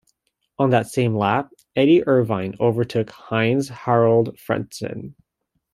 [0.57, 5.13] On the same lap Eddie Irvine overtook Heinz-Harald Frentzen.